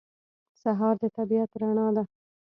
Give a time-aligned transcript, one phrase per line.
[0.61, 2.03] سهار د طبیعت رڼا ده.